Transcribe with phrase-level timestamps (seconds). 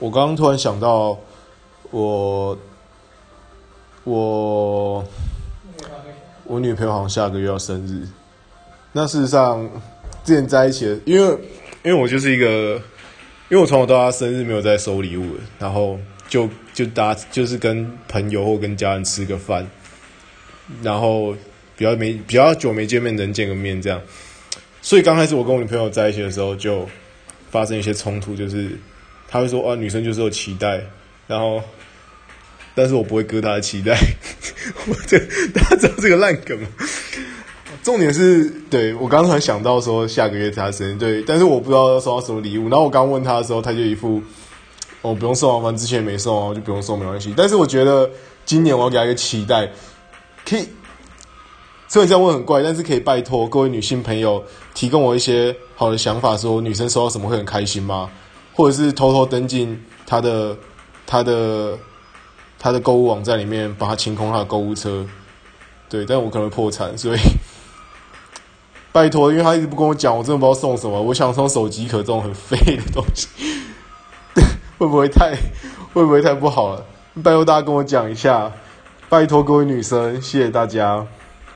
[0.00, 1.18] 我刚刚突然想到
[1.90, 2.56] 我，
[4.04, 5.04] 我
[6.44, 8.06] 我女朋友好像下个月要生日。
[8.92, 9.68] 那事实上，
[10.24, 11.38] 之前在一起的，因为
[11.82, 12.80] 因为我就是一个，
[13.48, 19.68] 因为我从小到大生日没有在收礼物，然后就就大家就是跟朋友或跟家人吃个饭，
[20.82, 21.34] 然后
[21.76, 24.00] 比较没比较久没见面，能见个面这样。
[24.80, 26.88] 所以刚开始我跟我女朋友在一起的时候，就
[27.50, 28.78] 发生一些冲突，就是
[29.28, 30.82] 他会说啊，女生就是有期待，
[31.26, 31.62] 然后，
[32.74, 33.94] 但是我不会割她的期待。
[34.88, 35.18] 我这
[35.52, 36.68] 大家知道这个烂梗吗？
[37.82, 42.68] 重点是对我刚才想到说下个月她生日，对，但是我不知道要收到什么礼物。
[42.68, 44.22] 然后我刚问他的时候，他就一副
[45.02, 47.32] 我、哦、不用送啊，反正之前没送啊，就不用送没关系。
[47.36, 48.10] 但是我觉得
[48.44, 49.70] 今年我要给她一个期待，
[50.48, 50.66] 可以。
[51.90, 58.10] 虽然这样问很怪，但是可以拜托各位女性朋友提供我一些好的想法，说女生收到什么会很开心吗？
[58.58, 60.56] 或者是偷偷登进她的、
[61.06, 61.78] 她的、
[62.58, 65.06] 她的购物网站里面，帮她清空她的购物车。
[65.88, 67.18] 对，但我可能破产，所以
[68.90, 71.00] 拜托，因为她一直不跟我讲，我真的不知道送什么。
[71.00, 73.28] 我想送手机壳这种很废的东西，
[74.76, 75.36] 会不会太
[75.94, 76.84] 会不会太不好了？
[77.22, 78.50] 拜托大家跟我讲一下，
[79.08, 81.06] 拜托各位女生，谢谢大家。